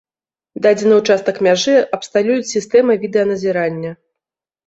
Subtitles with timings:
[0.65, 3.91] Дадзены ўчастак мяжы абсталююць сістэмай відэаназірання.